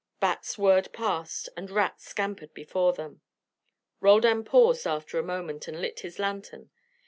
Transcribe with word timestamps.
Bats 0.19 0.57
whirred 0.57 0.91
past 0.93 1.47
and 1.55 1.69
rats 1.69 2.05
scampered 2.09 2.55
before 2.55 2.91
them. 2.91 3.21
Roldan 3.99 4.43
paused 4.43 4.87
after 4.87 5.19
a 5.19 5.23
moment 5.23 5.67
and 5.67 5.79
lit 5.79 5.99
his 5.99 6.17
lantern. 6.17 6.71